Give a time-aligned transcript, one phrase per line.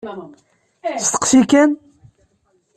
[1.05, 1.69] Steqsi kan!